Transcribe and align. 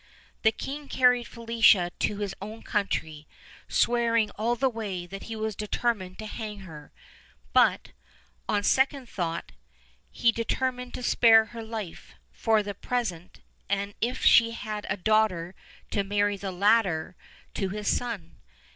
The 0.41 0.51
king 0.51 0.87
carried 0.89 1.27
Felicia 1.27 1.91
to 1.99 2.17
his 2.17 2.33
own 2.41 2.63
country, 2.63 3.27
swearing 3.67 4.31
all 4.31 4.55
the 4.55 4.67
way 4.67 5.05
that 5.05 5.25
he 5.25 5.35
was 5.35 5.55
determined 5.55 6.17
to 6.17 6.25
hang 6.25 6.61
her; 6.61 6.91
but, 7.53 7.91
on 8.49 8.63
second 8.63 9.07
thoughts, 9.07 9.53
he 10.09 10.31
determined 10.31 10.95
to 10.95 11.03
spare 11.03 11.45
her 11.45 11.61
life 11.61 12.15
for 12.31 12.63
the 12.63 12.73
present, 12.73 13.41
and 13.69 13.93
if 14.01 14.25
she 14.25 14.53
had 14.53 14.87
a 14.89 14.97
daughter 14.97 15.53
to 15.91 16.03
marry 16.03 16.35
the 16.35 16.51
latter 16.51 17.15
to 17.53 17.69
his 17.69 17.87
son. 17.87 18.37